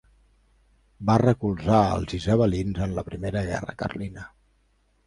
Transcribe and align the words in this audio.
Va 1.09 1.17
recolzar 1.23 1.83
als 1.83 2.17
isabelins 2.21 2.83
en 2.87 2.97
la 2.99 3.05
Primera 3.13 3.47
Guerra 3.53 3.79
Carlina. 3.85 4.31